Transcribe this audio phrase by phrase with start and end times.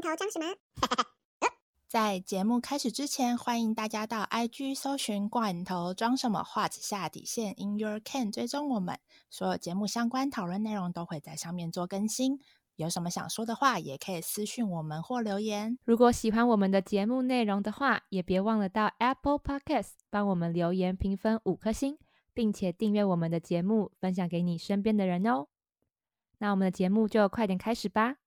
[0.00, 0.54] 罐头装什么？
[1.88, 8.98] 在节目开始之前，欢迎大家到 IG 搜寻“罐头装什么”画下底线 In Your Can 追踪我们，
[9.30, 12.38] 所有节目相关讨论内容都会在上面做更新。
[12.76, 15.78] 有什么想说的话，也可以私讯我们或留言。
[15.84, 21.98] 如果喜欢我们的节目内容的话，也别忘了到 Apple Podcast 帮我们留言评分五颗星，
[22.32, 25.48] 并且订阅我们的节目，分享给你身边的人哦。
[26.38, 28.18] 那我们的节目就快点开始吧。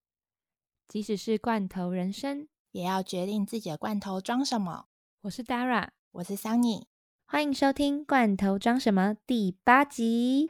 [0.91, 2.49] 即使是罐头人生。
[2.71, 4.87] 也要决定自己的罐头装什么。
[5.21, 6.83] 我是 Dara，我是 Sunny，
[7.25, 10.49] 欢迎收听《罐头装什么》第八集。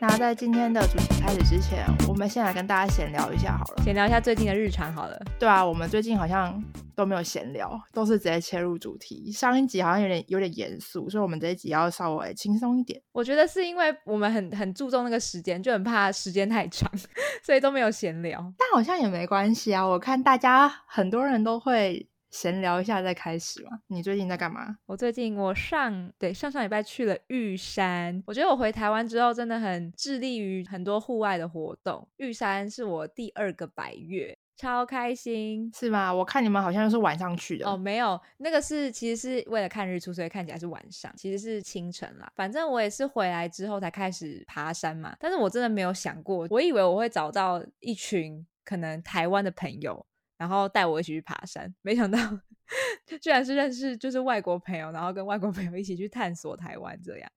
[0.00, 5.18] 那在今天的主题开始之前，我们先来跟大家闲聊一下好了，闲聊一下最近的日常好了。
[5.38, 6.62] 对啊，我们最近好像。
[6.96, 9.30] 都没有闲聊，都是直接切入主题。
[9.30, 12.98] 上一集好像有点有点严肃，所以我们这一集要稍微轻松一点。
[13.12, 16.90] 我觉得是因为我们很很注重那个时间，就很怕时间太长，
[17.44, 18.40] 所以都没有闲聊。
[18.56, 23.70] 但好像也没关系啊，我看大家很多人都会闲聊一下再开始嘛。
[23.86, 24.76] 你最近在干嘛？
[24.84, 28.22] 我最近我上对上上礼拜去了玉山。
[28.26, 32.06] 我觉得我回台湾之后真的很致力于很多户外的活动。
[32.18, 34.36] 玉山是我第二个百月。
[34.58, 36.10] 超开心是吗？
[36.12, 42.32] 我看你们好像是晚上去的哦，没有，那个是其实是为了看日出，所以看起来是晚上，其实是清晨啦。
[42.34, 50.06] 反正我也是回来之后才开始爬山嘛，但是我真的没有想过，我以为我会找到一群可能台湾的朋友，
[50.36, 52.18] 然后带我一起去爬山，没想到
[53.20, 57.30] 居然是认识就是外国朋友，然后跟外国朋友一起去探索台湾这样。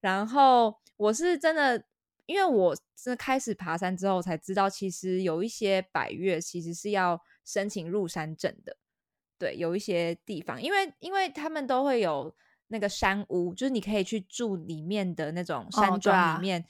[0.00, 1.84] 然后我是真的。
[2.28, 8.76] 因为我是开始爬山之后才知道，其实有一些百越其实是要申请入山证的。
[9.38, 16.62] 对，有一些地方，因为因为他们都会有那个山屋，就是你可以去住里面的那种山庄里面，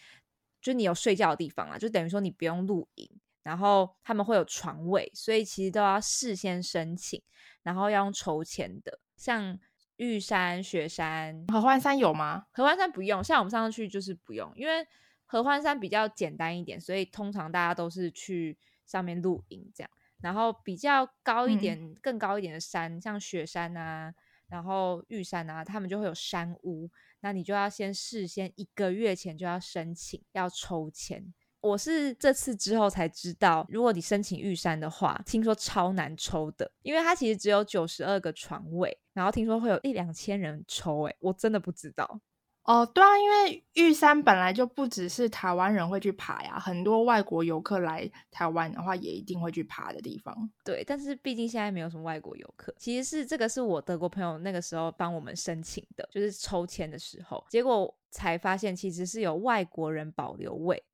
[0.63, 3.11] 就你有睡觉的地方啊，就等于说你不用露营，
[3.49, 7.23] 然后他们会有床位，所以其实都要事先申请，
[7.63, 8.99] 然后要用筹钱的。
[9.17, 9.59] 像
[9.97, 12.45] 玉山、雪山、合欢山有吗？
[12.53, 14.87] 合欢山不用，像我们上次去就是不用，因为。
[15.31, 19.91] 合欢山比较简单一点，所以通常大家都是去上面露营这样。
[20.23, 24.11] 然后比较高一点、更高一点的山，像雪山啊，
[24.47, 26.91] 然后玉山啊，他们就会有山屋。
[27.21, 31.35] 那你就要先事先一个月前就要申请，要抽签。
[31.61, 41.03] 我是这次之后才知道，如果你申请玉山的话，听说超难抽的，因为它其实只有九十二个床位，然后听说会有一两千人抽。
[41.03, 42.21] 诶，我真的不知道。
[42.65, 50.51] 哦，对啊，因为玉山本来就不只是台湾人会去爬呀，很多外国游客来台湾的话，也一定会去爬的地方。
[50.63, 52.75] 对，但是毕竟现在没有什么外国游客。
[52.77, 60.85] 其实是这个是我德国朋友那个时候帮我们申请的，就是抽签的时候，结果才发现其实是有外国人保留位，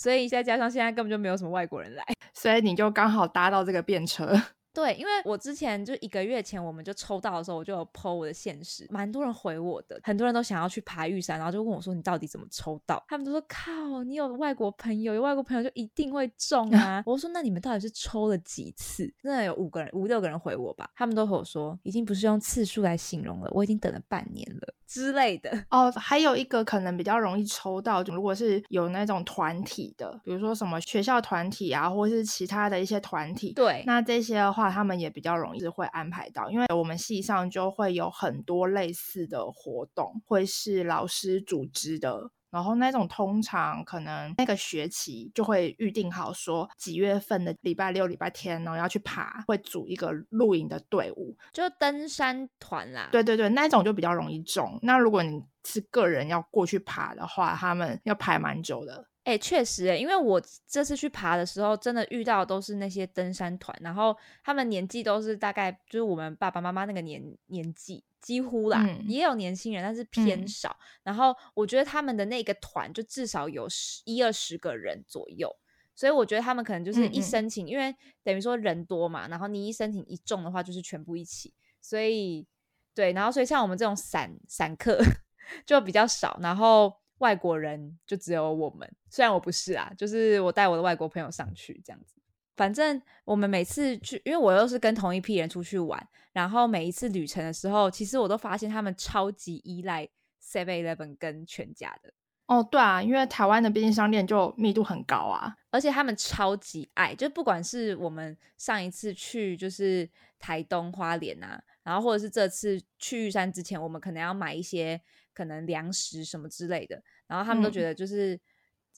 [0.00, 2.02] 所以再加上现在根本就没有什么外国人来，
[2.32, 4.34] 所以你就刚好搭到这个便车。
[4.72, 13.02] 对，因为我之前就一个月前我们就抽到的时候，我就有 PO 我的现实，蛮多人回我的，很多人都想要去爬玉山，然后就问我说你到底怎么抽到？
[13.08, 17.02] 他们都说靠，你有外国朋友，有外国朋友就一定会中啊。
[17.06, 19.12] 我说那你们到底是抽了几次？
[19.20, 25.50] 真的有五个人、五六个人回我吧，他们都和我说已经不是用次数来形容了，我已经等了半年了之类的。
[25.70, 34.59] 哦，还有一个可能比较容易抽到，如果是有那种团体的，比如说什么学校团体啊，或者是其他的一些团体，对，那这些的话。
[34.60, 53.08] 话他们也比较容易会安排到，因为我们系上就会有很多类似的活动，会是老师组织的，然后那种通常可能那个学期就会预定好，说几月份的礼拜六、礼拜天呢要去爬，会组一个露营的队伍，就登山团啦。
[53.12, 54.78] 对对对，那种就比较容易中。
[54.82, 59.06] 那如果你是个人要过去爬的话，他们要排蛮久的。
[59.24, 70.76] 哎，确实哎，因为我这次去爬的时候，真的遇到都是那些登山团，然后他们年纪都是大概就是我们爸爸妈妈那个年年纪，几乎啦，也有年轻人，但是偏少。
[71.02, 75.50] 然后我觉得他们的那个团就至少有十一二十个人左右，
[75.94, 82.46] 所以我觉得他们可能就是一申请，因为等于说人多嘛，然后你一申请一中的话，就是全部一起，所以
[82.94, 85.00] 对，然后所以像我们这种散散客
[85.66, 87.00] 就比较少，然后。
[87.20, 92.19] 外国人就只有我们，虽然我不是啊，就是我带我的外国朋友上去这样子。
[92.56, 100.08] 反正我们每次去，因为我又是跟同一批人出去玩，然后每一次旅程的时候，其实我都发现他们超级依赖
[100.42, 102.12] Seven Eleven 跟全家的。
[102.46, 110.08] 哦，对啊，因为台湾的便利商店就密度很高啊，而且他们超级爱，就不管是我们上一次去就是
[110.38, 115.00] 台东花莲啊，然后或者是这次去玉山之前，我们可能要买一些。
[115.32, 118.38] 可能粮食什么之类的，然后他们都觉得就是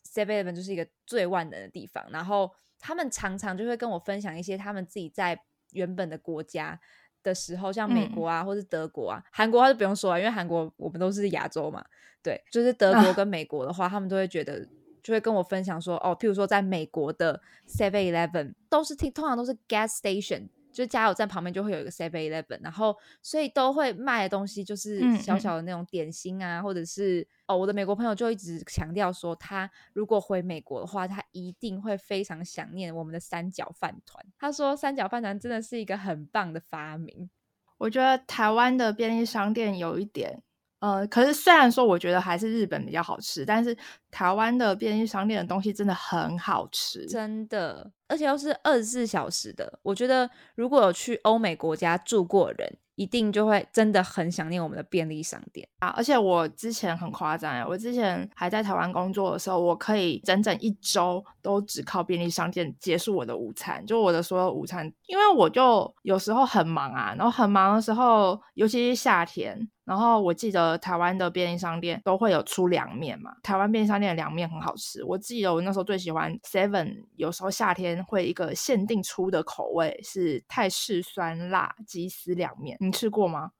[0.07, 5.39] Seven Eleven 就是一个最万能的地方，然后他们常常就会跟我分享一些他们自己在
[5.73, 6.81] 原本的国家
[7.23, 11.85] 的时候，像美国啊，或是德国啊，韩国话就不用说了，因为韩国我们都是亚洲嘛，
[12.23, 14.67] 对，就是德国跟美国的话，他们都会觉得。
[15.03, 34.25] 就会跟我分享说，哦，譬如说在美国的 Seven Eleven 都是听，通常都是 gas station，就加油站旁边就会有一个 Seven Eleven，然后所以都会卖的东西就是小小的那种点心啊，或者是哦，我的美国朋友就一直强调说，他如果回美国的话，他一定会非常想念我们的三角饭团。
[34.39, 37.31] 他说三角饭团真的是一个很棒的发明。
[37.79, 40.43] 我觉得台湾的便利商店有一点。
[40.79, 43.77] 呃，可是虽然说我觉得还是日本比较好吃，但是
[44.11, 49.79] 台湾的便利商店的东西真的很好吃，真的，而且又是二十四小时的。
[49.83, 52.79] 我觉得如果有去欧美国家住过人。
[52.95, 55.89] 一定就会真的很想念我们的便利商店啊！
[55.89, 82.77] 而且我之前很夸张哎，我之前还在台湾工作的时候，我可以整整一周都只靠便利商店结束我的午餐，就我的所有午餐，因为我就有时候很忙啊，然后很忙的时候，尤其是夏天，然后我记得台湾的便利商店都会有出凉面嘛，台湾便利商店的凉面很好吃，我记得我那时候最喜欢 Seven，有时候夏天会一个限定出的口味是泰式酸辣鸡丝凉面。
[82.85, 83.53] 你吃过吗？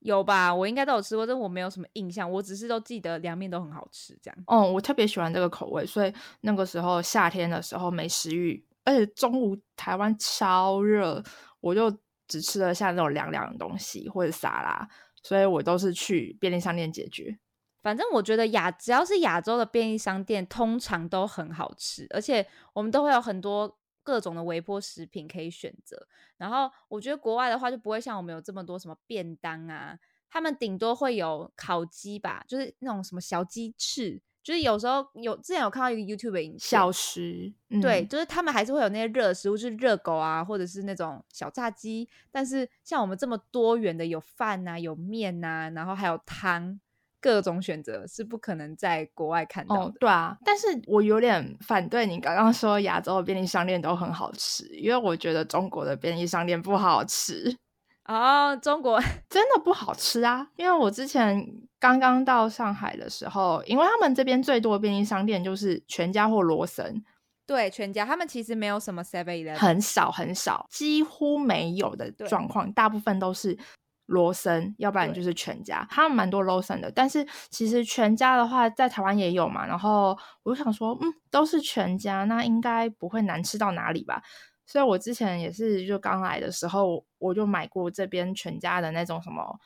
[0.00, 2.30] 有吧，我应该都有吃过，但我没有什么印象。
[2.30, 4.36] 我只是都记得凉面都很好吃，这样。
[4.48, 6.12] 哦，我特别喜欢这个口味，所以
[6.42, 11.22] 那个时候夏天的时候没食欲，而且中午台湾超热，
[11.60, 11.90] 我就
[12.28, 14.86] 只吃得下那种凉凉的东西或者沙拉，
[15.22, 17.38] 所以我都是去便利商店解决。
[17.82, 23.78] 反正我觉得亚只要是亚洲的便利商店，通常都很好吃，而且我们都会有很多。
[24.04, 26.06] 各种的微波食品可以选择，
[26.36, 29.98] 然后我觉得国外的话就不会像我们有这么多什么便当啊，
[30.28, 46.78] 他们顶多会有烤鸡吧，就是那种什么小鸡翅，就是有时候有之前有看到一个 YouTube 影小食，对，就是他们还是会有那些热食物，就是热狗啊，或者是那种小炸鸡，但是像我们这么多元的，有饭呐，有面呐，然后还有汤。
[47.24, 50.36] 各种选择是不可能在国外看到的，对啊。
[50.44, 57.56] 但是我有点反对你刚刚说亚洲的便利商店都很好吃，因为我觉得中国的便利商店不好吃
[58.04, 58.54] 哦。
[58.54, 59.00] 中国
[59.30, 60.46] 真的不好吃啊！
[60.56, 61.42] 因为我之前
[61.80, 67.02] 刚刚到上海的时候，因为他们这边最多的便利商店就是全家或罗森，
[67.46, 73.58] 对，全家他们其实没有什么 Seven Eleven，很少很少，几乎没有的状况，大部分都是。
[74.06, 76.90] 罗森，要不然就是全家，他们蛮多罗森的。
[76.90, 79.66] 但是其实全家的话，在台湾也有嘛。
[79.66, 84.22] 然后我就想说，嗯，都是全家，那应该不会难吃到哪里吧？
[84.66, 89.58] 所以我之前也是，就刚来的时候，我就买过这边全家的那种什么。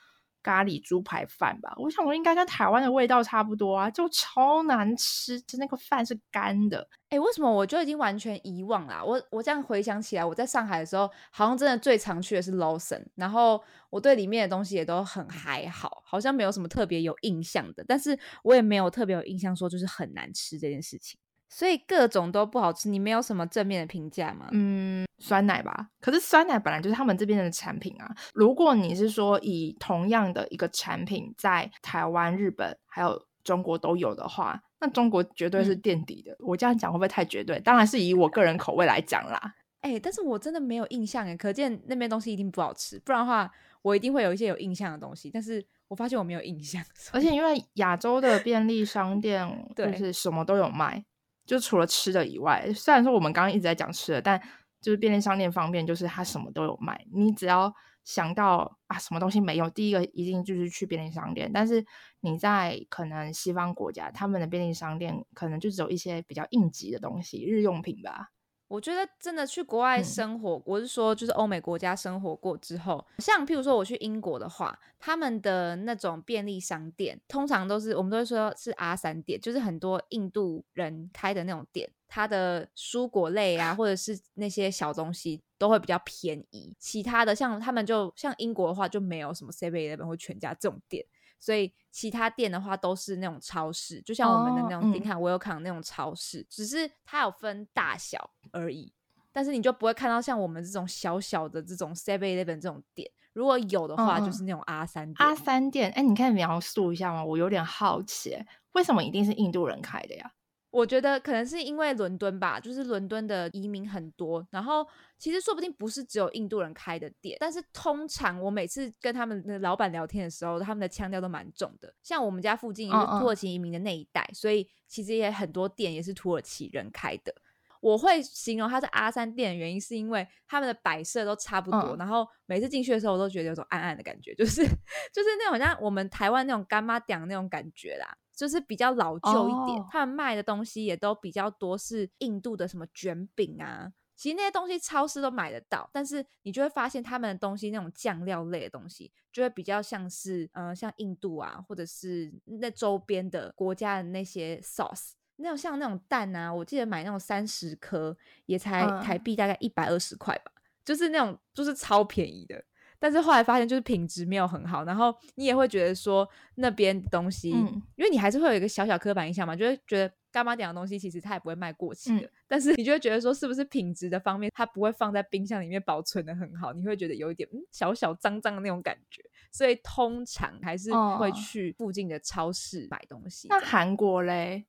[0.49, 6.89] 咖喱猪排饭吧，我想我应该跟台湾的味道差不多啊，就超难吃，就那个饭是干的。
[7.11, 9.05] 哎，为什么我就已经完全遗忘了？
[9.05, 21.21] 我我这样回想起来，我在上海的时候，好像真的最常去的是 Lawson，然后我对里面的东西也都很还好，好像没有什么特别有印象的，但是我也没有特别有印象说就是很难吃这件事情。
[21.49, 24.49] 所以各种都不好吃，你没有什么正面的评价吗？
[24.53, 25.89] 嗯，酸奶吧。
[26.01, 28.15] 可是酸奶本来就是他们这边的产品啊。
[28.35, 36.37] 如果你是说以同样的一个产品在台湾、日本还有中国都有的话，那中国绝对是垫底的。
[36.41, 37.59] 我这样讲会不会太绝对？
[37.61, 39.55] 当然是以我个人口味来讲啦。
[39.81, 42.99] 哎，但是我真的没有印象哎，可见那边东西一定不好吃。
[43.01, 43.51] 不然的话，
[43.81, 45.31] 我一定会有一些有印象的东西。
[45.33, 51.03] 但是我发现我没有印象， 而且因为亚洲的便利商店 就是什么都有卖。
[51.49, 54.39] 就除了吃的以外，虽然说我们刚刚一直在讲吃的，但
[54.83, 57.07] 就是便利商店方便，就是它什么都有卖。
[57.11, 57.75] 你只要
[58.05, 61.51] 想到啊，什么东西没有，第一个一定就是去便利商店。
[61.53, 61.85] 但是
[62.21, 68.29] 你在可能西方国家，他们的便利商店可能就只有一些比较应急的东西，日用品吧。
[68.69, 86.75] 我觉得真的去国外生活，我是说，就是欧美国家生活过之后，像譬如说我去英国的话，他们的那种便利商店，通常都是我们都会说是阿三店，就是很多印度人开的那种店，它的蔬果类啊，或者是那些小东西都会比较便宜。
[86.79, 91.05] 其他的像他们就像英国的话，就没有什么 Seven Eleven 或全家这种店。
[91.39, 98.93] 所以其他店的话都是那种超市，就像我们的那种丁卡、威尔康那种超市，只是它有分大小而已。
[99.31, 103.09] 但是你就不会看到像我们这种小小的这种 Seven Eleven 这种店。
[103.35, 105.15] 如果有的话，就是那种阿三店。
[105.19, 107.25] 阿三店，哎，你可以描述一下吗？
[107.25, 108.37] 我有点好奇，
[108.73, 110.33] 为什么一定是印度人开的呀？
[110.71, 121.93] 我觉得可能是因为伦敦吧，就是伦敦的移民很多，然后其实说不定不是只有印度人开的店，但是通常我每次跟他们的老板聊天的时候，他们的腔调都蛮重的。
[122.03, 127.35] 像我们家附近也是土耳其移民的那一带，所以其实也很多店也是土耳其人开的。
[127.81, 134.63] 我会形容它是阿三店的原因，是因为他们的摆设都差不多，然后每次进去的时候，我都觉得有种暗暗的感觉，就是
[135.13, 139.85] 就是那种像我们台湾那种干妈店那种感觉啦，就是比较老旧一点。
[139.91, 155.13] 他们卖的东西也都比较多，是印度的什么卷饼啊，其实那些东西超市都买得到，但是你就会发现他们的东西那种酱料类的东西，就会比较像是嗯，像印度啊，或者是那周边的国家的那些 sauce。
[155.39, 158.17] 那种像那种蛋啊，我记得买那种三十颗
[158.47, 160.53] 也才台币大概一百二十块吧，
[160.85, 162.63] 就是那种就是超便宜的。
[163.01, 172.29] 但是后来发现就是品质没有很好，然后你也会觉得说那边东西，因为你还是会有一个小小刻板印象嘛，就会觉得干妈点的东西其实它也不会卖过期的。
[172.49, 179.23] 但是你就会觉得说是不是品质的方面，它不会放在冰箱里面保存的很好，你会觉得有一点嗯小小脏脏的那种感觉。
[179.53, 183.47] 所以通常还是会去附近的超市买东西。
[183.49, 184.67] 那韩国嘞？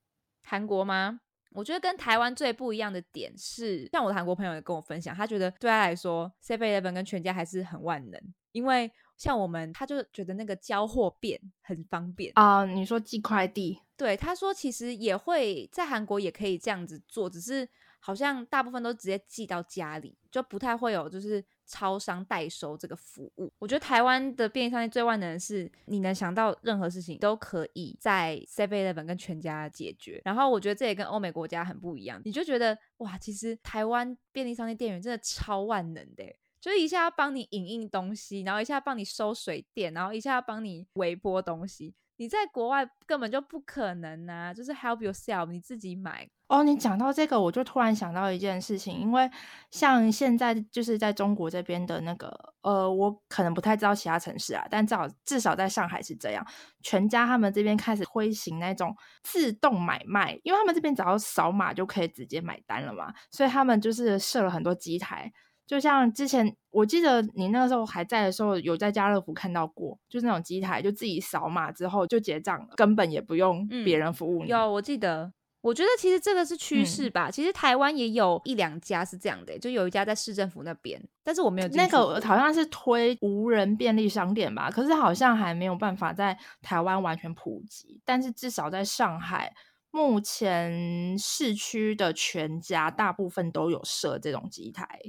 [0.50, 1.20] 韩国吗？
[1.52, 8.20] 我觉得跟台湾最不一样的点是，像我的韩国朋友也跟我分享，他觉得对他来说，Seven Eleven 跟全家还是很万能，
[8.52, 12.66] 因为像我们，他就觉得那个交货便很方便啊。
[12.66, 13.80] 你说寄快递？
[13.96, 17.68] 对，他说其实也会在韩国也可以这样子做，只是
[18.00, 21.46] 好像大部分都直接寄到家里，就不太会有就是。
[21.70, 30.20] 超商代收这个服务，我觉得台湾的便利商店最万能的是，你能想到任何事情都可以在 Seven Eleven 跟全家解决。
[30.26, 36.26] 然后我觉得这也跟欧美国家很不一样，你就觉得哇，其实台湾便利商店店员真的超万能的，
[36.60, 41.94] 就是一下要帮你影印东西，然后一下帮你收水电，然后一下要帮你微波东西。
[42.20, 46.30] 你在国外根本就不可能啊，就是 help yourself，你自己买。
[46.50, 49.32] 哦，你讲到这个，我就突然想到一件事情，因为
[49.72, 52.28] 像现在就是在中国这边的那个，
[52.62, 56.46] 呃，我可能不太知道其他城市啊，但至少至少在上海是这样，
[56.82, 65.32] 全家他们这边开始推行那种自动买卖，因为他们这边只要扫码就可以直接买单了嘛，所以他们就是设了很多机台。
[65.70, 74.44] 就像之前，我记得你那个时候还在的时候，有在家乐福看到过，就是那种机台，就自己扫码之后就结账了，根本也不用别人服务。
[74.46, 77.30] 有，我记得，我觉得其实这个是趋势吧。
[77.30, 88.02] 其实台湾也有一两家是这样的，就有一家在市政府那边，但是我没有那个好像是推无人便利商店吧，可是好像还没有办法在台湾完全普及。
[88.04, 89.54] 但是至少在上海，
[89.92, 95.00] 目前市区的全家大部分都有设这种机台。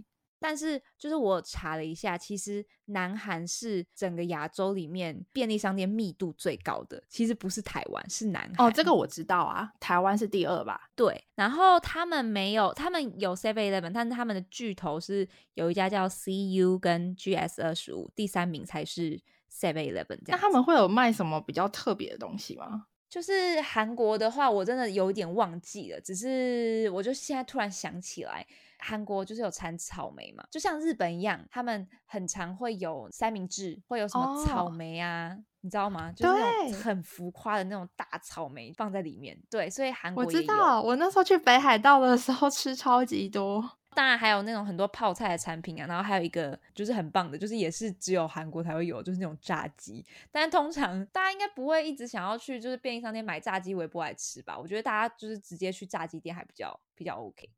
[0.41, 8.67] 但是，就是我查了一下，其实南韩是整个亚洲里面便利商店密度最高的，其实不是台湾，是南韩。
[8.67, 10.89] 哦，这个我知道啊，台湾是第二吧？
[10.97, 11.23] 对。
[11.35, 19.21] 然后他们没有，他们有 Seven Eleven，但是他们的巨头是有一家叫 CU 跟 GS 二十五，第三名才是
[19.53, 20.19] Seven Eleven。
[20.27, 22.87] 那他们会有卖什么比较特别的东西吗？
[23.11, 28.47] 就是韩国的话，我真的有点忘记了，只是我就现在突然想起来。
[28.81, 36.11] 韩国就是有产草莓嘛，就像日本一样，他们很常会有三明治，会有什么草莓啊，你知道吗？
[36.13, 39.41] 就是那种很浮夸的那种大草莓放在里面。
[39.51, 43.79] 对，所以韩国我知道，我那时候去北海道的时候吃超级多。
[43.93, 50.07] 当然还有那种很多泡菜的产品啊，然后还有一个就是很棒的，就是也是只有韩国才会有，就是那种炸鸡。
[50.31, 54.57] 但通常大家应该不会一直想要去就是便利商店买炸鸡，我也不爱吃吧。
[54.57, 57.51] 我觉得大家就是直接去炸鸡店还比较比较 OK。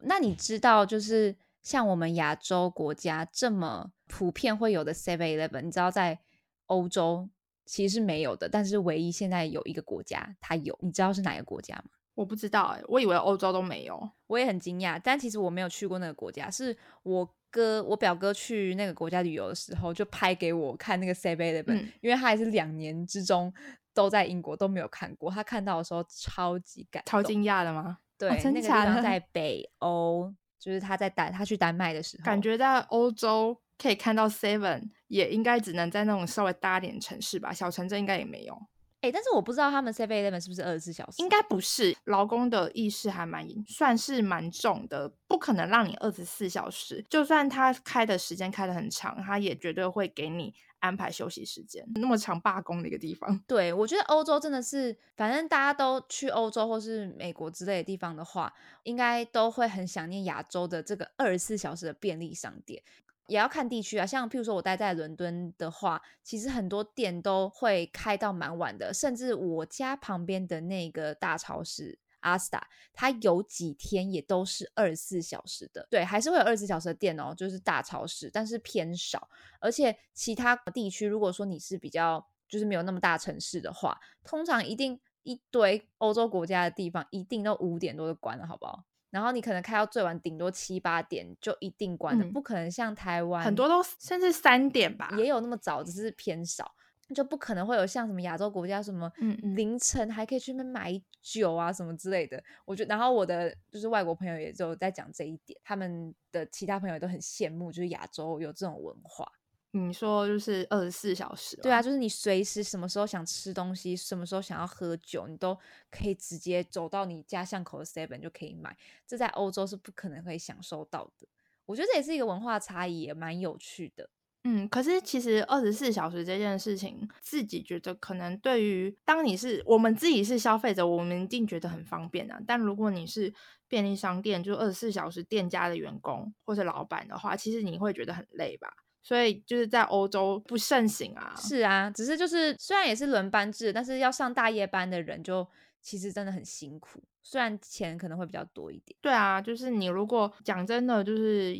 [0.00, 6.18] 那你知道，就是像我们亚洲国家这么普遍会有的 Seven Eleven，你知道在
[6.66, 7.28] 欧洲
[7.64, 11.90] 其实是没有的，但是唯一现在有一个国家它有，你知道是哪个国家吗？
[12.14, 15.00] 我不知道哎，我以为欧洲都没有，我也很惊讶。
[15.02, 23.52] 但其实我没有去过那个国家，是我哥我表哥去那个国家旅游的时候就拍给我看那个 Seven Eleven，因为他也是两年之中
[23.92, 27.98] 都在英国都没有看过，他看到的时候超级感超惊讶的吗？
[28.18, 38.58] 对，那个地方在北欧，就是他在丹，他去丹麦的时候，感觉在欧洲可以看到 Seven，也应该只能在那种稍微大点城市吧，小城镇应该也没有。
[39.02, 41.22] 哎，但是我不知道他们 Seven Eleven 是不是二十四小时？
[41.22, 50.54] 应该不是，劳工的意识还蛮算是蛮重的，不可能让你二十四小时，就算他开的时间开的很长，他也绝对会给你。
[50.80, 53.38] 安排休息时间，那么长罢工的一个地方。
[53.46, 58.52] 对，我觉得欧洲真的是，反正大家都去欧洲或是美国之类的地方的话，
[58.84, 62.82] 应该都会很想念亚洲的这个二十四小时的便利商店。
[63.28, 71.98] 也要看地区啊，像譬如说我待在伦敦的话，其实很多店都会开到蛮晚的，甚至我家旁边的那个大超市。
[72.26, 79.28] 阿斯达，它有几天也都是二十四小时的，对，还是会有二十四小时的店哦，就是大超市，但是偏少。
[79.60, 88.84] 而且其他地区，如果说你是比较就是没有那么大城市的话，通常一定一堆欧洲国家的地方一定都五点多就关了，好不好？
[89.10, 96.74] 然后你可能开到最晚顶多七八点就一定关了，不可能像台湾很多都甚至三点吧，也有那么早，只是偏少。
[97.14, 99.10] 就不可能会有像什么亚洲国家什么
[99.54, 102.42] 凌晨还可以去那边买酒啊什么之类的。
[102.64, 109.30] 我觉得，然后我的就是外国朋友也就在讲这一点，他们的其他朋友都很羡慕，就是亚洲有这种文化。
[109.72, 111.54] 你说就是二十四小时？
[111.58, 115.54] 对啊，就是你随时什么时候想吃东西，什么时候想要喝酒，你都
[115.90, 118.74] 可以直接走到你家巷口的 seven 就可以买。
[119.06, 121.28] 这在欧洲是不可能可以享受到的。
[121.66, 124.08] 我觉得这也是一个文化差异，也蛮有趣的。
[124.48, 132.40] 嗯，可是其实二十四小时这件事情，自己觉得可能对于当你是我们自己是消费者，我们一定觉得很方便啊。
[132.46, 133.34] 但如果你是
[133.66, 138.72] 便利商店，就二十四小时店家的员工或者老板的话，其实你会觉得很累吧？
[139.02, 141.34] 所以就是在欧洲不盛行啊。
[141.36, 145.44] 是啊，只是就是虽然也是轮班制，但是要上大夜班的人就
[145.82, 148.96] 其实真的很辛苦，虽然钱可能会比较多一点。
[149.00, 151.58] 对啊，就是你如果讲真的，就是。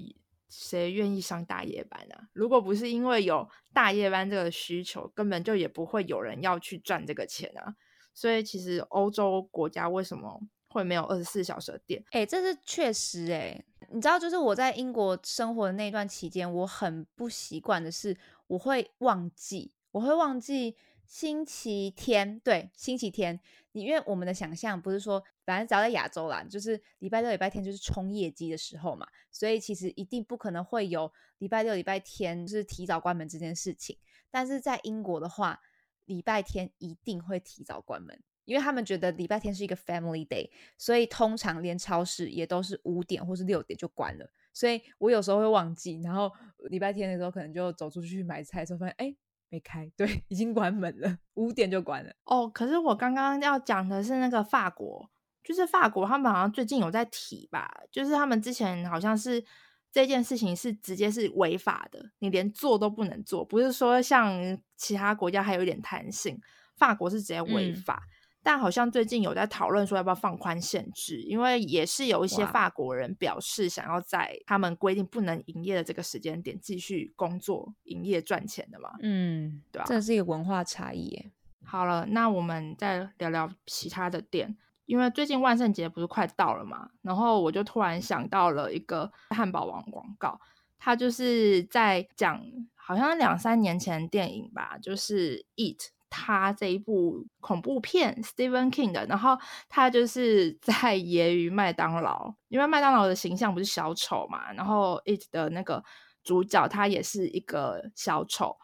[0.48, 2.28] 谁愿意上大夜班啊？
[2.32, 7.74] 如果不是因为有大夜班这个需求，根本就也不会有人要去赚这个钱啊。
[8.14, 12.02] 所以其实欧洲国家为什么会没有二十四小时的店？
[12.10, 13.64] 哎，这是确实哎。
[13.90, 18.16] 你知道，就是我在英国生活的那段期间，我很不习惯的是，
[18.48, 20.76] 我会忘记，我会忘记
[21.06, 23.40] 星期天，对，星期天。
[23.72, 33.98] 你因为我们的想象不是说，反正只要在亚洲啦，就是礼拜六、礼拜天就是冲业绩的时候嘛，所以其实一定不可能会有礼拜六、礼拜天就是提早关门这件事情。
[34.30, 35.60] 但是在英国的话，
[36.06, 40.48] 礼拜天一定会提早关门，因为他们觉得礼拜天是一个 family day，
[40.78, 44.26] 所以通常连超市也都是五点或是六点就关了。
[44.54, 46.32] 所以我有时候会忘记，然后
[46.70, 49.14] 礼拜天的时候可能就走出去买菜的时候发现，哎。
[49.48, 52.12] 没开， 对，已经关门了，五点就关了。
[52.24, 55.10] 哦，可是我刚刚要讲的是那个法国，
[55.44, 59.44] 就是法国，他们好像最近有在提吧，就是他们之前好像是
[59.92, 66.40] 这件事情是直接是违法的，你连做都不能做，不是说像其他国家还有一点弹性，
[66.76, 68.02] 法国是直接违法。
[68.46, 78.90] 但好像最近有在讨论说要不要放宽限制，因为也是有一些法国人表示想要在他们规定不能营业的这个时间点继续工作、营业赚钱的嘛。
[79.02, 79.84] 嗯，对吧？
[79.88, 81.26] 这是一个文化差异。
[81.64, 90.40] 好了，那我们再聊聊其他的店，因为最近万圣节不是快到了嘛，然后我就突然想到了一个汉堡王广告，
[90.78, 92.40] 它就是在讲
[92.76, 95.78] 好像两三年前电影吧，就是《Eat》。
[96.08, 99.36] 他这一部恐怖片，Stephen King 的，然后
[99.68, 105.82] 他就是在 揶揄麦当劳，因为麦当劳的形象不是小丑嘛，然后 It 的那个
[106.22, 108.56] 主角他也是一个小丑，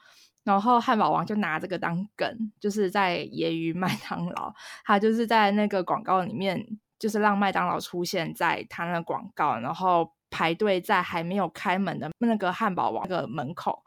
[0.44, 6.64] 然后汉堡王就拿这个当梗，就是在揶揄麦当劳，他就是在那个广告里面，
[6.98, 13.82] 就是让麦当劳出现在他那广告，然后排队在还没有开门的那个汉堡王的门口，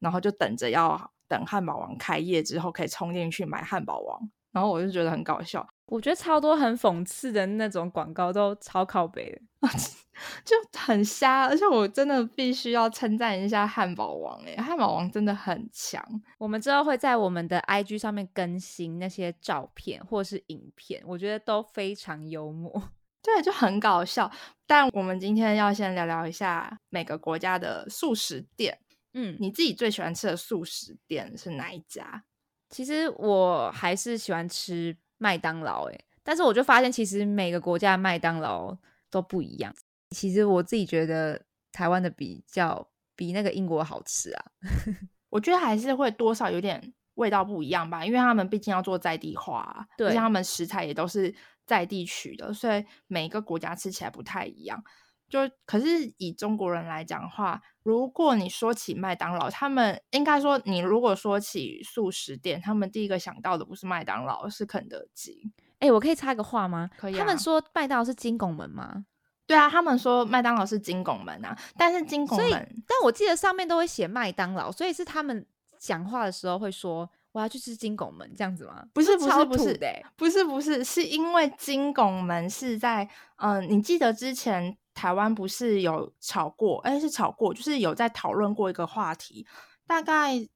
[0.00, 1.12] 然后就等着要。
[1.28, 5.66] 等汉堡王开业之后，可以冲进去买汉堡王，然后我就觉得很搞笑。
[5.86, 9.68] 我觉得超多很讽刺的那种广告都超靠北的，
[10.44, 11.44] 就很瞎。
[11.46, 16.04] 而且我真的必须要称赞一下汉堡王，哎，汉堡王真的很强。
[16.38, 22.72] 我们之后会在我们的 IG 上面更新那些照片或是影片，我觉得都非常幽默，
[23.22, 24.28] 对，就很搞笑。
[24.66, 28.76] 但我们今天要先聊聊一下每个国家的素食店。
[29.18, 32.22] 嗯，你自己最喜欢吃的素食店是哪一家？
[32.68, 38.76] 其实我还是喜欢吃麦当劳，诶，但是我就发现其实每个国家的麦当劳
[39.10, 39.74] 都不一样。
[40.10, 41.40] 其实我自己觉得
[41.72, 44.44] 台湾的比较比那个英国好吃啊。
[45.30, 54.82] 我觉得还是会多少有点味道不一样吧，因为他们毕竟要做在地化，对，他们食材也都是在地取的，所以每一个国家吃起来不太一样。
[55.28, 55.86] 就可是
[56.18, 65.50] 以中国人来讲的话，如果你说起麦当劳，他们应该说你如果说起素食店，他们第一个想到的不是麦当劳，是肯德基。
[65.80, 66.88] 哎，我可以插个话吗？
[66.96, 67.14] 可以。
[67.16, 69.04] 他们说麦当劳是金拱门吗？
[69.46, 72.50] 对啊，他们说麦当劳是金拱门啊，但是金拱门，
[72.86, 75.44] 但我记得上面都会写麦当劳，所以是他们
[75.78, 78.84] 讲话的时候会说我要去吃金拱门这样子吗？
[78.94, 79.78] 不是，不是，不是，
[80.16, 84.78] 不是，不是，是因为金拱门是在嗯，你记得之前。
[84.96, 86.78] 台湾不是有炒过？
[86.78, 89.46] 哎，是炒过，就是有在讨论过一个话题。
[89.86, 90.48] 大概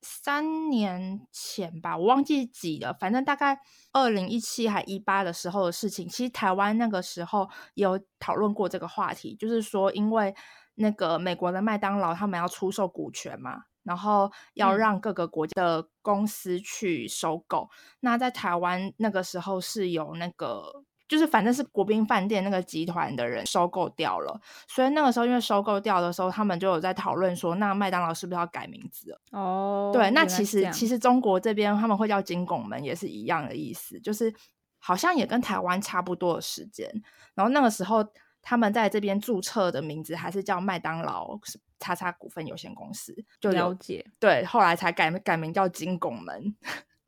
[0.00, 3.58] 三年前吧，我忘记几了，反正大概
[3.92, 6.08] 二零一七还一八的时候的事情。
[6.08, 10.32] 其实台湾那个时候有讨论过这个话题，就是说因为
[10.76, 17.68] 那个美国的麦当劳他们要出售股权嘛，然后要让各个国家的公司去收购。
[17.98, 20.84] 那在台湾那个时候是有那个。
[21.08, 29.18] 就是反正是国宾饭店那个集团的人收购掉了，所以那个时候因为收购掉的时候，他们就有在讨论说，那麦当劳是不是要改名字？
[29.32, 34.32] 哦，对，那其实其实中国这边他们会叫金拱门，也是一样的意思，就是
[34.78, 36.86] 好像也跟台湾差不多的时间。
[37.34, 38.04] 然后那个时候
[38.42, 41.38] 他们在这边注册的名字还是叫麦当劳
[41.78, 44.04] 叉叉股份有限公司，就了解。
[44.20, 46.54] 对，后来才改改名叫金拱门。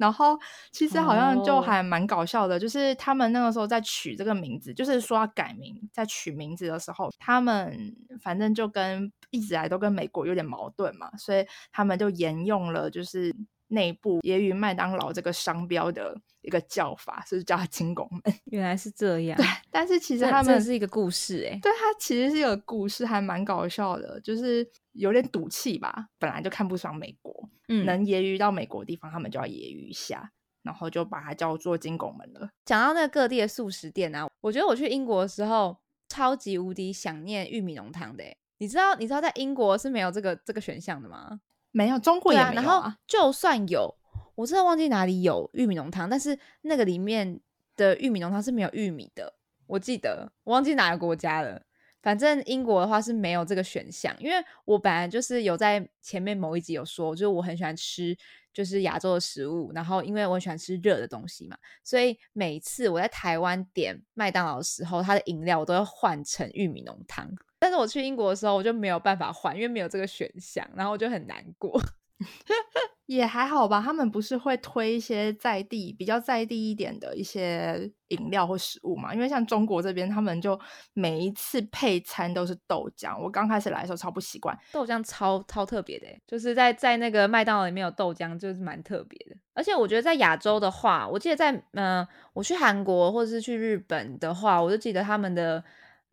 [0.00, 0.36] 然后
[0.72, 13.30] 其实好像就还蛮搞笑的，就是他们那个时候在取这个名字，就是说要改名，在取名字的时候，他们反正就跟一直来都跟美国有点矛盾嘛，所以他们就沿用了就是
[13.68, 18.34] 内部也与麦当劳这个商标的一个叫法，就是叫金拱门。
[18.50, 19.46] 原来是这样，对。
[19.70, 27.39] 但是其实他们是一个故事，哎，对，它其实是一个故事，还蛮搞笑的，就是有点赌气吧，本来就看不爽美国。
[27.85, 30.30] 能揶揄到美国地方，他们就要揶揄一下，
[30.62, 32.50] 然后就把它叫做金拱门了。
[32.64, 35.76] 讲到那个各地的素食店啊，我觉得我去英国的时候，
[36.09, 38.24] 超级无敌想念玉米浓汤的。
[38.59, 41.40] 你知道，你知道在英国是没有这个这个选项的吗？
[41.70, 42.52] 没有，中国也没有。
[42.54, 43.94] 然后就算有，
[44.35, 47.40] 我真的忘记哪里有玉米浓汤，但是那个里面
[47.76, 49.35] 的玉米浓汤是没有玉米的。
[49.66, 51.62] 我记得，我忘记哪个国家了。
[52.02, 58.16] 反正英国的话是没有这个选项，因为我本来就是有在前面某一集有说，就是我很喜欢吃
[58.52, 67.30] 就是亚洲的食物，然后因为我很喜欢吃热的东西嘛，所以每次我在台湾点麦当劳的时候，它的饮料我都要换成玉米浓汤。
[67.58, 71.78] 但是我去英国的时候，我就没有办法换，因为没有这个选项，然后我就很难过。
[73.06, 79.12] 也还好吧，他们不是会推一些在地比较在地一点的一些饮料或食物嘛？
[79.12, 80.56] 因为像中国这边，他们就
[80.92, 83.20] 每一次配餐都是豆浆。
[83.20, 89.37] 我刚开始来的时候超不习惯，豆浆超超特别的，就是在在那个麦当劳里面有豆浆，就是蛮特别的。
[89.54, 95.64] 而且我觉得在亚洲的话，我记得在嗯，我去韩国或者是去日本的话，我就记得他们的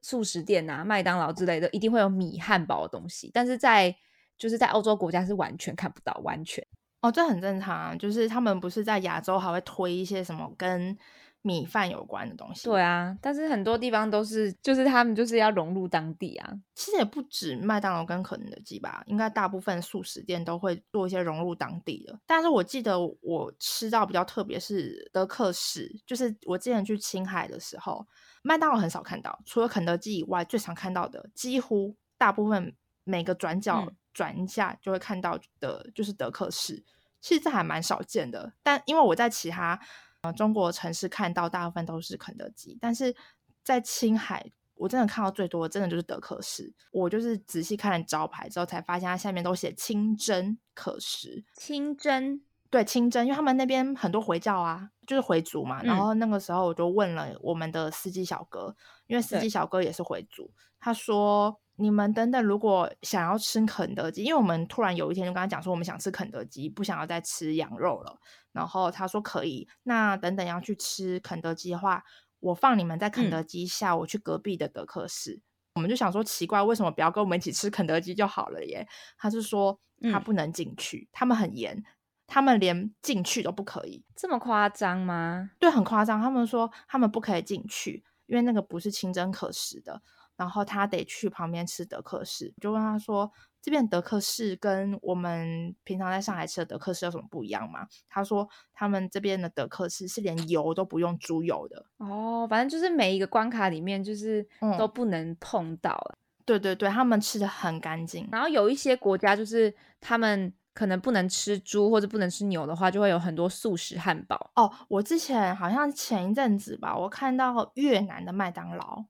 [0.01, 3.95] 素食店啊，麦当劳之类的一定会有米汉堡的东西，但是在
[4.37, 6.65] 就是在欧洲国家是完全看不到，完全。
[7.01, 10.97] 哦，这很正常啊，就是他们不是在亚洲还会推一些什么跟
[11.43, 12.63] 米饭有关的东西。
[12.63, 16.51] 对啊，但是很多地方都是，就是他们就是要融入当地啊。
[16.73, 22.19] 其实也不止麦当劳跟肯德基吧，应该大部分素食店都会做一些融入当地的。
[22.25, 28.05] 但是我记得我吃到比较特别是德克士，就是我之前去青海的时候，
[28.41, 33.87] 麦当劳很少看到，除了肯德基以外，最常看到的几乎大部分每个转角。
[34.17, 36.83] 转一下就会看到的，就是德克士，
[37.21, 38.51] 其实这还蛮少见的。
[38.63, 39.79] 但因为我在其他
[40.21, 43.15] 呃中国城市看到，大部分都是肯德基，但是
[43.63, 46.73] 在青海，我真的看到最多的，真的就是德克士。
[46.89, 51.45] 我就是仔细看了招牌之后，才发现它下面都写清真可食。
[51.53, 55.83] 清真，对清真，因为他们那边很多回教啊，就是回族嘛。
[55.83, 58.75] 然后那个时候我就问了我们的司机小哥，
[59.05, 60.49] 因为司机小哥也是回族，
[60.79, 61.61] 他说。
[61.79, 68.19] 你们等等，如果想要吃肯德基，因为我们突然有一天就跟他讲说，我们想吃肯德基，不想要再吃羊肉了。
[68.51, 69.67] 然后他说可以。
[69.83, 72.03] 那等等要去吃肯德基的话，
[72.39, 75.39] 我放你们在肯德基下，我去隔壁的德克士。
[75.75, 78.87] 我们就想说奇怪，为什么不要跟我们一起吃肯德基就好了耶？
[79.15, 79.79] 他是说
[80.11, 81.83] 他不能进去，他们很严，
[82.25, 84.03] 他们连进去都不可以。
[84.15, 85.51] 这么夸张吗？
[85.59, 86.19] 对，很夸张。
[86.19, 90.01] 他们说他们不可以进去，因为那个不是清真可食的。
[90.37, 93.29] 然后他得去旁边吃德克士，就问他说
[93.61, 104.47] ：“这边德克士跟我们平常在上海吃的德克士有什么不一样吗？”他说：“他们这边的德克士是连油都不用猪油的。”哦，反正就是每一个关卡里面就是
[104.77, 105.99] 都不能碰到。
[106.45, 108.29] 对对对，他们吃的很干净。
[108.31, 114.51] 然后有一些国家就是他们可能不能吃猪或者不能吃牛的话，就会有很多素食汉堡。
[114.55, 119.03] 哦，我之前好像前一阵子吧，我看到越南的麦当劳。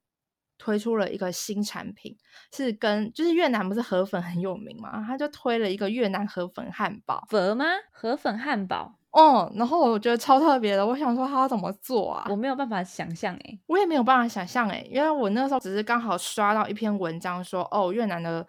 [0.58, 2.16] 推出了一个新产品，
[2.52, 7.66] 是跟就是越南不是河粉很有名嘛，他就推了一个越南河粉汉堡，粉吗？
[7.92, 12.28] 河粉汉堡，哦，然后我觉得超特别的，我想说他要怎么做啊？
[12.30, 18.46] 我没有办法想象哎，我也没有办法想象哎，因为我那时候只是刚好刷到一篇文章说，哦，越南的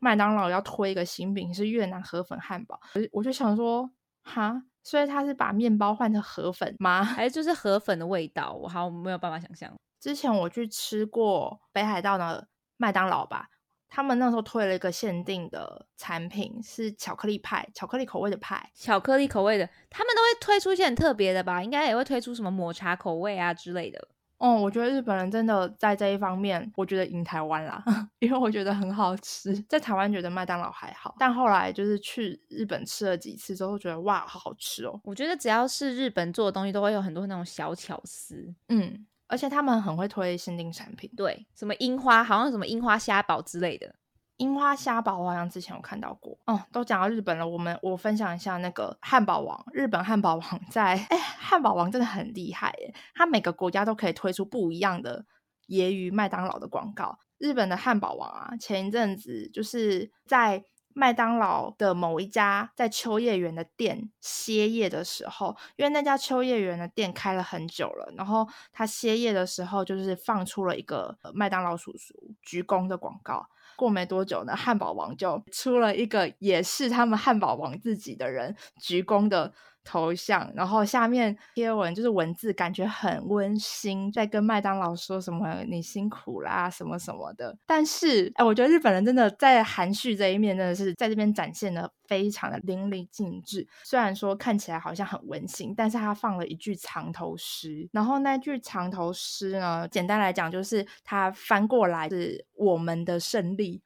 [0.00, 2.78] 麦当劳要推一个新品是越南河粉汉堡，
[3.12, 3.90] 我就想说，
[4.22, 7.02] 哈，所以他是把面包换成河粉吗？
[7.02, 8.52] 还是就是河粉的味道？
[8.52, 9.72] 我好没有办法想象。
[10.00, 13.48] 之前我去吃过北海道的麦当劳吧，
[13.88, 21.62] 他们那时候推了一个限定的产品，是巧克力派，巧克力口味的派，巧克力口味的，他们都会推出一些很特别的吧？
[21.62, 24.08] 应该也会推出什么抹茶口味啊之类的。
[24.38, 27.82] 哦，我觉得日本人真的在这一方面，我觉得赢台湾啦，
[28.20, 29.52] 因为我觉得很好吃。
[29.62, 35.00] 在台湾觉得麦当劳还好，但后来就是去日本吃了几次之后，觉得哇，好好吃哦。
[35.02, 38.54] 我觉得只要是日本做的东西，都会有很多那种小巧思。
[38.68, 43.94] 嗯，而且他们很会推限定产品，对，什么樱花，好像什么樱花虾堡之类的。
[44.38, 46.38] 樱花虾堡，我好像之前有看到过。
[46.46, 55.24] 哦，都讲到日本了，我们我分享一下那个汉堡王，日本汉堡王在，哎，汉堡王真的很厉害耶，他每个国家都可以推出不一样的
[55.66, 57.18] 揶揄麦当劳的广告。
[57.38, 60.64] 日本的汉堡王啊，前一阵子就是在
[60.98, 73.46] 麦当劳的某一家在秋叶原的店歇业的时候，因为那家秋叶原的店开了很久了，然后他歇业的时候，就是放出了一个麦当劳叔叔鞠躬的广告。
[73.76, 79.54] 过没多久呢，汉堡王就出了一个也是他们汉堡王自己的人鞠躬的
[79.88, 87.56] 头像，然后下面贴文就是文字，感觉很温馨，在跟麦当劳说什么“你辛苦啦”什么什么的。
[87.64, 93.66] 但是，哎，我觉得日本人真的在含蓄这一面，真的是在这边展现的非常的淋漓尽致。
[93.82, 103.82] 虽然说看起来好像很温馨，但是他放了一句藏头诗，然后那句藏头诗呢，简单来讲就是他翻过来是我们的胜利。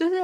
[0.00, 0.14] 就是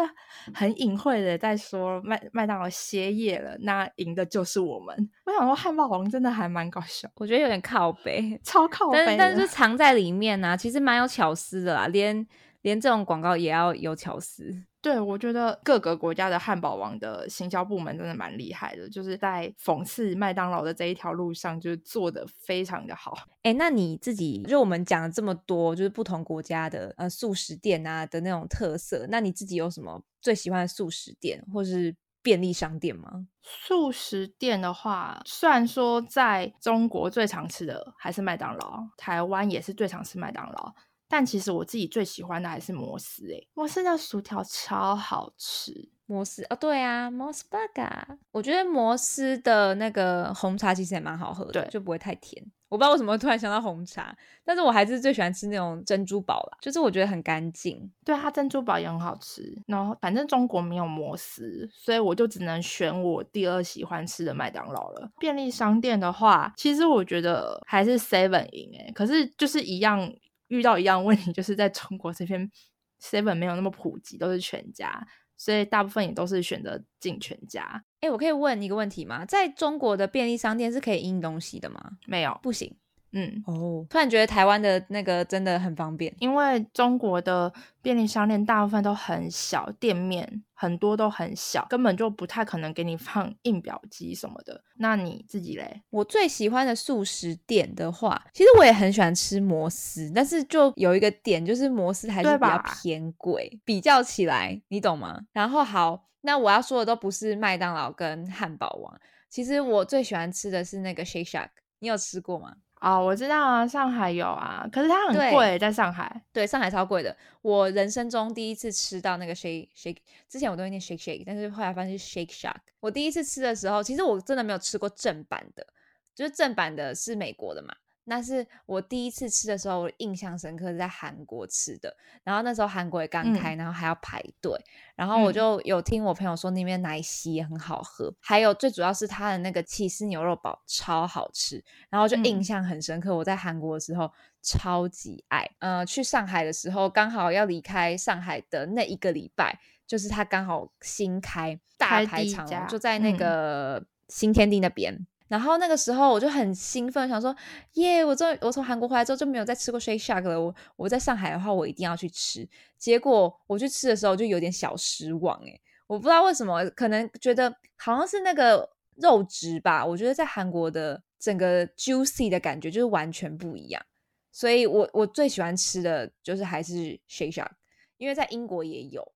[0.54, 5.10] 很隐晦的在说麦麦当劳歇业了，那赢的就是我们。
[5.26, 12.26] 我想说汉堡王真的还蛮搞笑，我觉得有点靠背，超靠背，但但是藏在里面呢，其实蛮有巧思的啦，连
[12.62, 14.50] 连这种广告也要有巧思。
[14.86, 23.12] 对，我觉得各个国家的汉堡王的行销部门真的蛮厉害的，就是在讽刺麦当劳的这一条路上，就是做的非常的好。
[23.42, 33.26] 哎，那你自己就我们讲了这么多，就是不同国家的呃素食店啊的那种特色，那你自己有什么最喜欢的素食店或是便利商店吗？
[33.42, 40.72] 素食店的话，虽然说在中国最常吃的还是麦当劳，台湾也是最常吃麦当劳。
[41.08, 45.88] 但其实我自己最喜欢的还是摩斯诶，摩斯的薯条超好吃。
[46.08, 47.90] 摩斯哦，对啊，摩斯 burger，
[48.30, 52.40] 我觉得摩斯的那个红茶其实也蛮好喝的，就不会太甜。
[52.68, 57.90] 我不知道为什么突然想到红茶，但是我还是最喜欢吃那种珍珠堡啦，就是我觉得很干净。
[58.04, 59.60] 对，它珍珠堡也很好吃。
[59.66, 65.10] 然后反正中国没有摩斯，所以我就只能选我第二喜欢吃的麦当劳了。
[65.18, 70.08] 便利商店的话，其实我觉得还是 Seven 赢诶，可是就是一样。
[70.48, 72.50] 遇到一样问题，就是在中国这边，
[73.02, 75.06] seven 没有那么普及，都是全家，
[75.36, 77.84] 所以大部分也都是选择进全家。
[78.00, 79.24] 哎，我可以问一个问题吗？
[79.24, 81.80] 在中国的便利商店是可以印东西的吗？
[82.06, 82.74] 没有，不行。
[83.12, 94.64] 嗯哦，突然觉得台湾的那个真的很方便，因为中国的便利商店大部分都很小，店面很多都很小，根本就不太可能给你放 印表机什么的。
[94.78, 95.82] 那你自己嘞？
[95.90, 105.20] 我最喜欢的素食店的话，其实我也很喜欢吃摩斯，但是就有一个点，就是摩斯还是比较偏贵，比较起来，你懂吗？
[105.32, 112.56] 然后好，那我要说的都不是麦当劳跟汉堡王，其实我最喜欢吃的是那个 Shake Shack，你有吃过吗？
[112.80, 116.22] 哦，我知道啊，上海有啊，可是它很贵，在上海。
[116.32, 117.16] 对，上海超贵的。
[117.40, 119.96] 我人生中第一次吃到那个 shake shake，
[120.28, 122.56] 之前我都会念 shake shake，但是后来发现是 shake shack。
[122.80, 125.66] 我第一次吃的时候，其实我真的没有吃过正版的，
[126.14, 127.74] 就是正版的是美国的嘛。
[128.08, 131.94] 那是我第一次吃的时候，我印象深刻是在韩国吃的。
[132.22, 134.56] 然后那时候韩国也刚开，然后还要排队。
[134.94, 141.62] 然后我就有听我朋友说那边奶昔也很好喝，还有最主要是它的那个起司牛肉堡超好吃。
[141.90, 145.50] 然后就印象很深刻，我在韩国的时候超级爱。
[145.58, 155.06] 呃，去上海的时候刚好要离开上海的那一个礼拜，就是它刚好新开大排场，就在那个新天地那边。
[155.28, 157.34] 然后那个时候我就很兴奋，想说
[157.74, 158.04] 耶！
[158.04, 160.40] 我终于我从韩国回来之后就没有再吃过 Shake Shack 了。
[160.40, 162.48] 我我在上海的话，我一定要去吃。
[162.78, 169.84] 结果我去吃的时候就有点小失望诶，我不知道为什么，可能觉得好像是那个肉质吧。
[169.84, 173.84] 我觉得在韩国的整个 juicy 的感觉就是完全不一样。
[174.30, 176.74] 所以我我最喜欢吃的就是还是
[177.08, 177.50] Shake Shack，
[177.96, 179.15] 因为在英国也有。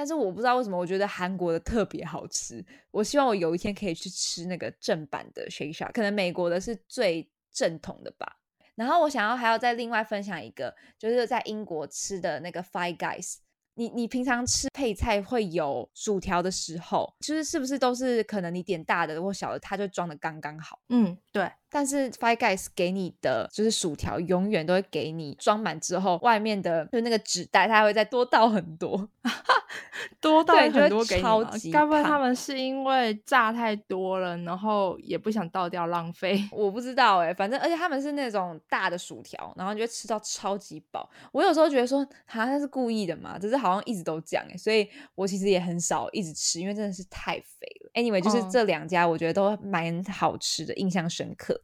[0.00, 2.64] 但是我不知道为什么，我觉得韩国的特别好吃。
[2.90, 8.38] 我希望我有一天可以去吃那个正版的 Shake Shack，可能美国的是最正统的吧。
[8.76, 13.34] 然后我想要还要再另外分享一个，就是在英国吃的那个 Five Guys。
[13.74, 20.78] 你你平常吃配菜会有薯条的时候，就是是不是都是可能你点大的或小的，它就装的刚刚好。
[20.88, 21.50] 嗯，对。
[21.70, 29.08] 但是 Five Guys 给你的就是薯条，永远都会给你装满之后，外面的就那个纸袋，它会再多倒很多，
[30.20, 36.42] 多倒对就会很多给你吗超级该不会他们是因为炸太多了，然后也不想倒掉浪费？
[36.52, 41.08] 我不知道哎、反正而且他们是那种大的薯条，然后你就会吃到超级饱。
[41.32, 47.90] 我有时候觉得说，哈，那是故意的嘛，只是好像一直都这样哎、所以我其实也很少一直吃，因为真的是太肥了。
[47.94, 51.60] Anyway，就是嗯这两家我觉得都蛮好吃的，印象深刻。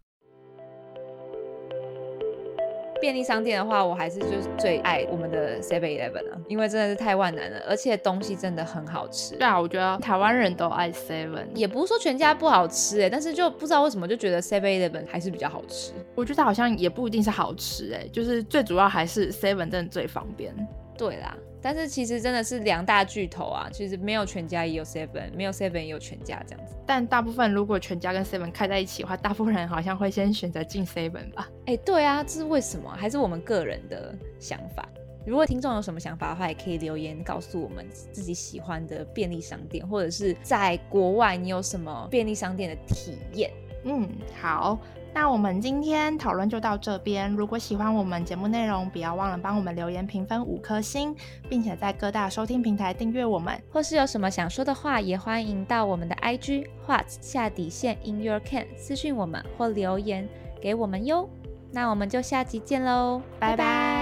[3.01, 9.37] 便利商店的话，我还是就是最爱我们的 Seven Eleven 啊，因为真的是太万能了，而且东西真的很好吃。
[9.37, 15.93] 对啊，我觉得台湾人都爱 Seven，也不是说全家不好吃哎、但是就不知道为什么就觉得 Seven Eleven 还是比较好吃。
[16.15, 20.55] 我觉得好像也不一定是好吃哎、就是最主要还是 Seven 真的最方便。
[20.99, 26.77] 对啦，但是其实真的是两大巨头啊，其实没有全家也有 Seven，没有 Seven 也有全家这样子。
[26.87, 31.49] 但大部分如果全家跟 Seven 开在一起的话，大部分人好像会先选择进 Seven 吧。
[31.65, 32.89] 哎，对啊，这是为什么？
[32.91, 34.89] 还是我们个人的想法？
[35.27, 43.51] 如果听众有什么想法的话，也可以留言告诉我们自己喜欢的便利商店，或者是在国外你有什么便利商店的体验。
[43.83, 44.09] 嗯，
[44.41, 44.79] 好，
[45.17, 47.35] 那我们今天讨论就到这边。
[47.35, 51.17] 如果喜欢我们节目内容，不要忘了帮我们留言评分五颗星，
[51.49, 53.59] 并且在各大收听平台订阅我们。
[53.73, 60.29] 或是有什么想说的话，也欢迎到我们的 IG What 下底线 In Your Can 私讯我们或留言
[60.61, 61.27] 给我们哟。
[61.73, 63.96] 那我们就下集见喽，拜拜拜